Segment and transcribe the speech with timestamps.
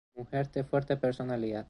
[0.15, 1.59] Mujer de fuerte personalidad.